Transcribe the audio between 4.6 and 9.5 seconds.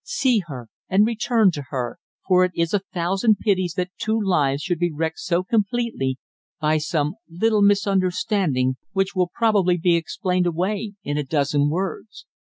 should be wrecked so completely by some little misunderstanding which will